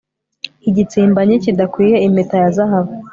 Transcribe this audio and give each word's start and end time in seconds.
igitsimbanyi 0.69 1.35
kidakwiye 1.43 1.97
impeta 2.07 2.35
y'azahabu 2.41 2.93